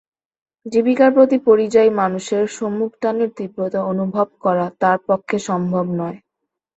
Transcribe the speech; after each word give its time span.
জীবিকার 0.65 1.11
প্রতি 1.13 1.37
পরিযায়ী 1.47 1.89
মানুষের 1.93 2.43
সম্মুখটানের 2.57 3.29
তীব্রতা 3.37 3.79
অনুভব 3.83 4.27
করা 4.41 4.65
তার 4.81 4.97
পক্ষে 5.07 5.37
সম্ভব 5.49 5.85
নয়। 5.99 6.17